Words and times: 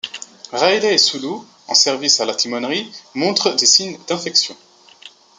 Riley 0.51 0.95
et 0.95 0.97
Sulu, 0.97 1.27
en 1.67 1.75
service 1.75 2.21
à 2.21 2.25
la 2.25 2.33
timonerie, 2.33 2.91
montrent 3.13 3.55
des 3.55 3.67
signes 3.67 3.99
d’infection. 4.07 4.57